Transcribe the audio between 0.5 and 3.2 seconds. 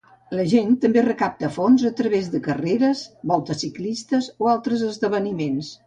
gent també recapta fons a través de carreres,